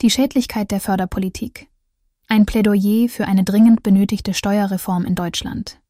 [0.00, 1.66] Die Schädlichkeit der Förderpolitik.
[2.28, 5.80] Ein Plädoyer für eine dringend benötigte Steuerreform in Deutschland.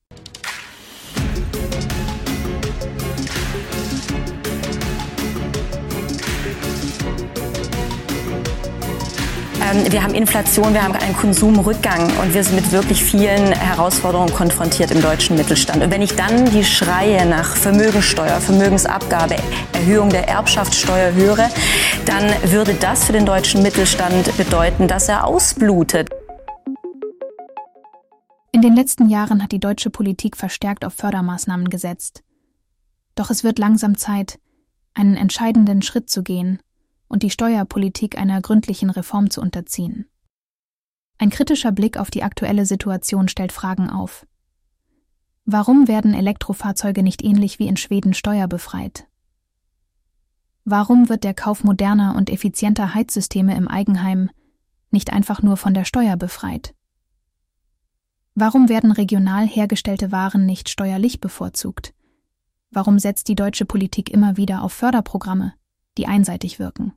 [9.74, 14.90] Wir haben Inflation, wir haben einen Konsumrückgang und wir sind mit wirklich vielen Herausforderungen konfrontiert
[14.90, 15.83] im deutschen Mittelstand.
[15.83, 19.37] Und wenn ich dann die Schreie nach Vermögensteuer, Vermögensabgabe,
[19.74, 21.51] Erhöhung der Erbschaftssteuer höre,
[22.06, 26.09] dann würde das für den deutschen Mittelstand bedeuten, dass er ausblutet.
[28.52, 32.23] In den letzten Jahren hat die deutsche Politik verstärkt auf Fördermaßnahmen gesetzt.
[33.15, 34.38] Doch es wird langsam Zeit,
[34.95, 36.59] einen entscheidenden Schritt zu gehen
[37.09, 40.07] und die Steuerpolitik einer gründlichen Reform zu unterziehen.
[41.19, 44.27] Ein kritischer Blick auf die aktuelle Situation stellt Fragen auf.
[45.45, 49.09] Warum werden Elektrofahrzeuge nicht ähnlich wie in Schweden steuerbefreit?
[50.65, 54.30] Warum wird der Kauf moderner und effizienter Heizsysteme im Eigenheim
[54.91, 56.75] nicht einfach nur von der Steuer befreit?
[58.35, 61.95] Warum werden regional hergestellte Waren nicht steuerlich bevorzugt?
[62.71, 65.54] Warum setzt die deutsche Politik immer wieder auf Förderprogramme,
[65.97, 66.92] die einseitig wirken?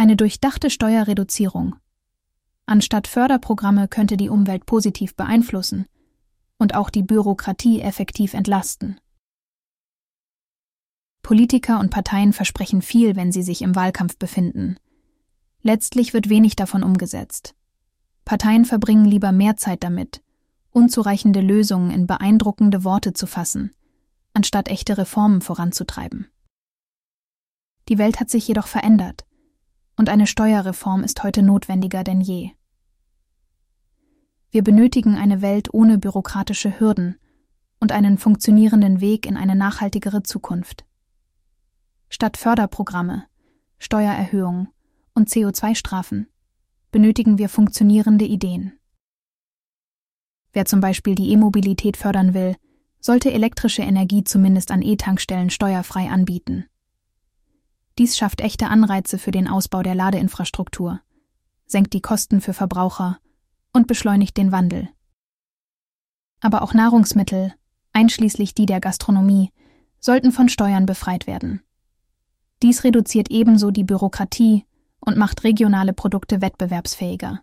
[0.00, 1.76] Eine durchdachte Steuerreduzierung.
[2.64, 5.84] Anstatt Förderprogramme könnte die Umwelt positiv beeinflussen
[6.56, 8.98] und auch die Bürokratie effektiv entlasten.
[11.20, 14.78] Politiker und Parteien versprechen viel, wenn sie sich im Wahlkampf befinden.
[15.60, 17.54] Letztlich wird wenig davon umgesetzt.
[18.24, 20.22] Parteien verbringen lieber mehr Zeit damit,
[20.70, 23.72] unzureichende Lösungen in beeindruckende Worte zu fassen,
[24.32, 26.26] anstatt echte Reformen voranzutreiben.
[27.90, 29.26] Die Welt hat sich jedoch verändert
[30.00, 32.52] und eine Steuerreform ist heute notwendiger denn je.
[34.50, 37.18] Wir benötigen eine Welt ohne bürokratische Hürden
[37.80, 40.86] und einen funktionierenden Weg in eine nachhaltigere Zukunft.
[42.08, 43.24] Statt Förderprogramme,
[43.76, 44.68] Steuererhöhungen
[45.12, 46.28] und CO2-Strafen
[46.90, 48.72] benötigen wir funktionierende Ideen.
[50.54, 52.56] Wer zum Beispiel die E-Mobilität fördern will,
[53.00, 56.69] sollte elektrische Energie zumindest an E-Tankstellen steuerfrei anbieten.
[58.00, 61.02] Dies schafft echte Anreize für den Ausbau der Ladeinfrastruktur,
[61.66, 63.18] senkt die Kosten für Verbraucher
[63.74, 64.88] und beschleunigt den Wandel.
[66.40, 67.52] Aber auch Nahrungsmittel,
[67.92, 69.52] einschließlich die der Gastronomie,
[69.98, 71.60] sollten von Steuern befreit werden.
[72.62, 74.64] Dies reduziert ebenso die Bürokratie
[75.00, 77.42] und macht regionale Produkte wettbewerbsfähiger.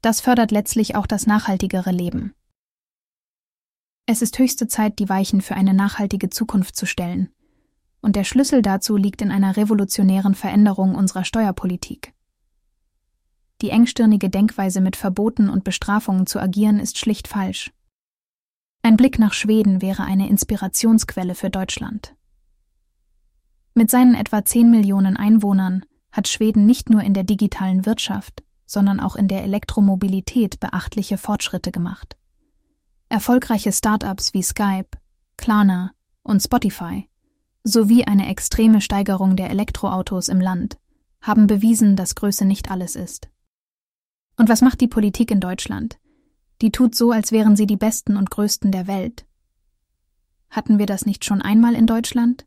[0.00, 2.34] Das fördert letztlich auch das nachhaltigere Leben.
[4.06, 7.32] Es ist höchste Zeit, die Weichen für eine nachhaltige Zukunft zu stellen
[8.00, 12.14] und der Schlüssel dazu liegt in einer revolutionären Veränderung unserer Steuerpolitik.
[13.60, 17.72] Die engstirnige Denkweise mit Verboten und Bestrafungen zu agieren ist schlicht falsch.
[18.82, 22.14] Ein Blick nach Schweden wäre eine Inspirationsquelle für Deutschland.
[23.74, 28.98] Mit seinen etwa 10 Millionen Einwohnern hat Schweden nicht nur in der digitalen Wirtschaft, sondern
[28.98, 32.16] auch in der Elektromobilität beachtliche Fortschritte gemacht.
[33.10, 34.88] Erfolgreiche Start-ups wie Skype,
[35.36, 37.09] Klarna und Spotify
[37.64, 40.78] sowie eine extreme Steigerung der Elektroautos im Land
[41.20, 43.28] haben bewiesen, dass Größe nicht alles ist.
[44.36, 45.98] Und was macht die Politik in Deutschland?
[46.62, 49.26] Die tut so, als wären sie die Besten und Größten der Welt.
[50.48, 52.46] Hatten wir das nicht schon einmal in Deutschland?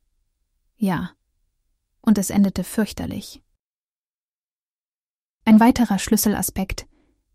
[0.75, 1.11] Ja.
[2.01, 3.41] Und es endete fürchterlich.
[5.45, 6.87] Ein weiterer Schlüsselaspekt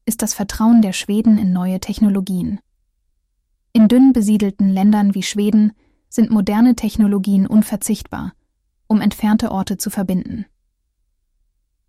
[0.04, 2.60] ist das Vertrauen der Schweden in neue Technologien.
[3.72, 5.72] In dünn besiedelten Ländern wie Schweden
[6.08, 8.32] sind moderne Technologien unverzichtbar,
[8.86, 10.46] um entfernte Orte zu verbinden.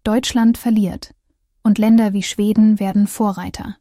[0.03, 1.13] Deutschland verliert
[1.63, 3.77] und Länder wie Schweden werden Vorreiter.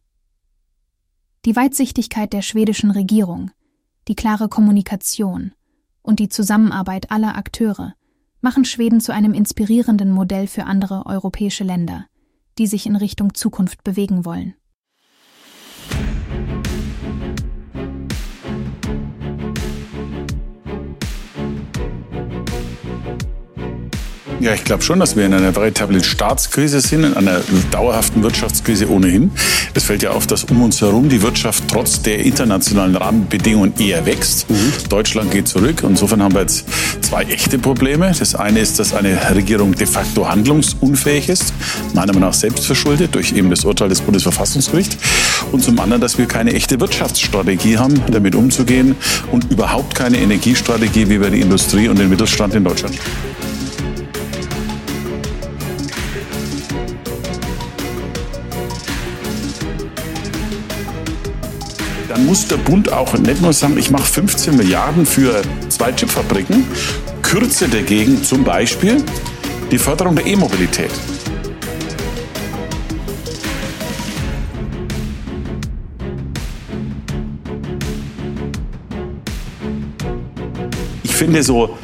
[1.44, 3.50] Die Weitsichtigkeit der schwedischen Regierung,
[4.09, 5.53] die klare Kommunikation
[6.03, 7.94] und die Zusammenarbeit aller Akteure
[8.41, 12.06] machen Schweden zu einem inspirierenden Modell für andere europäische Länder,
[12.59, 14.55] die sich in Richtung Zukunft bewegen wollen.
[24.41, 27.41] Ja, ich glaube schon, dass wir in einer veritablen Staatskrise sind, in einer
[27.73, 29.32] dauerhaften Wirtschaftskrise ohnehin.
[29.75, 34.06] Es fällt ja auf, dass um uns herum die Wirtschaft trotz der internationalen Rahmenbedingungen eher
[34.06, 34.49] wächst.
[34.49, 34.73] Mhm.
[34.88, 35.82] Deutschland geht zurück.
[35.82, 36.67] Insofern haben wir jetzt
[37.00, 38.12] zwei echte Probleme.
[38.17, 41.52] Das eine ist, dass eine Regierung de facto handlungsunfähig ist,
[41.94, 44.99] meiner Meinung nach selbstverschuldet durch eben das Urteil des Bundesverfassungsgerichts.
[45.50, 48.94] Und zum anderen, dass wir keine echte Wirtschaftsstrategie haben, damit umzugehen
[49.32, 52.94] und überhaupt keine Energiestrategie wie wir die Industrie und den Mittelstand in Deutschland.
[62.19, 66.65] dann muss der Bund auch nicht nur sagen, ich mache 15 Milliarden für zwei Chipfabriken,
[67.23, 69.03] kürze dagegen zum Beispiel
[69.70, 70.91] die Förderung der E-Mobilität.
[81.05, 81.76] Ich finde so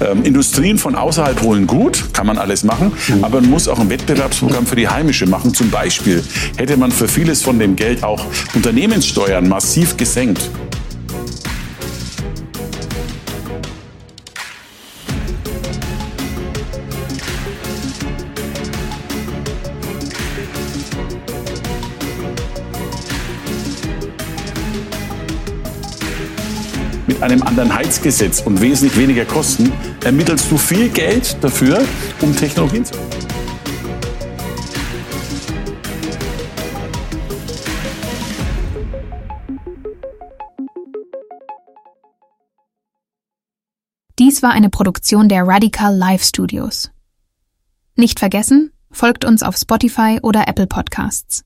[0.00, 3.24] ähm, Industrien von außerhalb holen gut, kann man alles machen, mhm.
[3.24, 5.54] aber man muss auch ein Wettbewerbsprogramm für die heimische machen.
[5.54, 6.22] Zum Beispiel
[6.56, 8.24] hätte man für vieles von dem Geld auch
[8.54, 10.50] Unternehmenssteuern massiv gesenkt.
[27.22, 29.72] Einem anderen Heizgesetz und wesentlich weniger Kosten
[30.04, 31.82] ermittelst du viel Geld dafür,
[32.20, 32.94] um Technologien zu.
[44.18, 46.90] Dies war eine Produktion der Radical Live Studios.
[47.96, 51.42] Nicht vergessen, folgt uns auf Spotify oder Apple Podcasts.